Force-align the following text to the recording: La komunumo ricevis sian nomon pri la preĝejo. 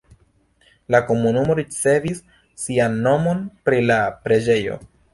La 0.95 1.01
komunumo 1.09 1.57
ricevis 1.61 2.23
sian 2.65 2.99
nomon 3.07 3.47
pri 3.69 3.87
la 3.89 4.03
preĝejo. 4.27 4.85